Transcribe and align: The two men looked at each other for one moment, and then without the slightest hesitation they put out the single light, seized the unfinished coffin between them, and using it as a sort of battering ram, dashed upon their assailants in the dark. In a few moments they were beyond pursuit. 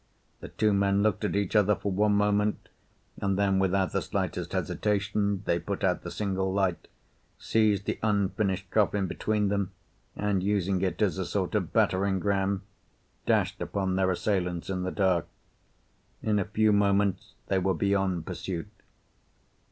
The 0.39 0.47
two 0.47 0.73
men 0.73 1.03
looked 1.03 1.23
at 1.25 1.35
each 1.35 1.55
other 1.55 1.75
for 1.75 1.91
one 1.91 2.15
moment, 2.15 2.69
and 3.21 3.37
then 3.37 3.59
without 3.59 3.91
the 3.91 4.01
slightest 4.01 4.51
hesitation 4.51 5.43
they 5.45 5.59
put 5.59 5.83
out 5.83 6.01
the 6.01 6.09
single 6.09 6.51
light, 6.51 6.87
seized 7.37 7.85
the 7.85 7.99
unfinished 8.01 8.71
coffin 8.71 9.05
between 9.05 9.49
them, 9.49 9.73
and 10.15 10.41
using 10.41 10.81
it 10.81 11.03
as 11.03 11.19
a 11.19 11.25
sort 11.27 11.53
of 11.53 11.71
battering 11.71 12.19
ram, 12.19 12.63
dashed 13.27 13.61
upon 13.61 13.95
their 13.95 14.09
assailants 14.09 14.71
in 14.71 14.81
the 14.81 14.89
dark. 14.91 15.27
In 16.23 16.39
a 16.39 16.45
few 16.45 16.71
moments 16.73 17.35
they 17.45 17.59
were 17.59 17.75
beyond 17.75 18.25
pursuit. 18.25 18.69